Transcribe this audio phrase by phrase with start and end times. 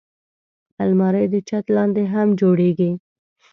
[0.83, 2.91] الماري د چت لاندې هم جوړېږي